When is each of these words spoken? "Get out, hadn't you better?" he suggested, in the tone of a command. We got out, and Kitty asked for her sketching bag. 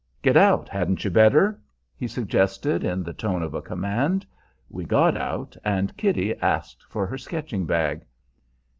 "Get 0.23 0.35
out, 0.35 0.67
hadn't 0.67 1.03
you 1.05 1.11
better?" 1.11 1.61
he 1.95 2.07
suggested, 2.07 2.83
in 2.83 3.03
the 3.03 3.13
tone 3.13 3.43
of 3.43 3.53
a 3.53 3.61
command. 3.61 4.25
We 4.67 4.83
got 4.83 5.15
out, 5.15 5.55
and 5.63 5.95
Kitty 5.95 6.35
asked 6.37 6.81
for 6.89 7.05
her 7.05 7.19
sketching 7.19 7.67
bag. 7.67 8.01